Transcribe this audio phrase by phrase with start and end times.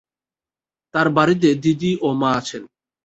[0.93, 2.63] তার বাড়িতে দিদি ও মা আছেন।